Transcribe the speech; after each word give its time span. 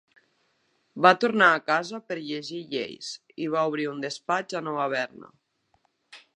Va 1.05 1.11
tornar 1.23 1.49
a 1.49 1.59
casa 1.67 1.99
per 2.07 2.17
llegir 2.29 2.63
lleis 2.73 3.11
i 3.45 3.49
va 3.57 3.67
obrir 3.73 3.87
un 3.93 4.03
despatx 4.09 4.61
a 4.61 4.67
Nova 4.71 4.89
Berna. 4.97 5.31